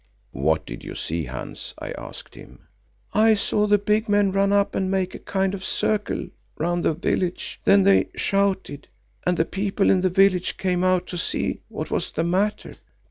[0.33, 2.67] "What did you see, Hans?" I asked him.
[3.13, 6.27] "I saw the big men run up and make a kind of circle
[6.57, 7.59] round the village.
[7.65, 8.87] Then they shouted,
[9.27, 12.77] and the people in the village came out to see what was the matter.